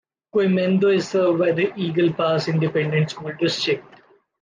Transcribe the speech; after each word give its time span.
Quemado 0.33 0.89
is 0.95 1.07
served 1.09 1.37
by 1.37 1.51
the 1.51 1.71
Eagle 1.77 2.11
Pass 2.13 2.47
Independent 2.47 3.11
School 3.11 3.33
District. 3.39 3.85